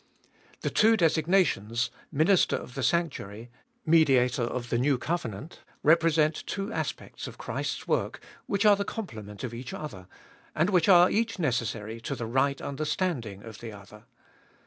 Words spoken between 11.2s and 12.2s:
necessary to